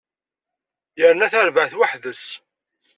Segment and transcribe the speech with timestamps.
[0.99, 2.25] Yerna tarbaɛt weḥd-s.